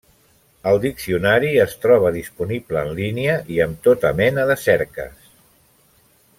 El 0.69 0.79
diccionari 0.85 1.51
es 1.65 1.75
troba 1.83 2.13
disponible 2.15 2.83
en 2.87 2.91
línia 3.01 3.37
i 3.57 3.63
amb 3.69 3.87
tota 3.89 4.15
mena 4.23 4.49
de 4.53 4.59
cerques. 4.67 5.33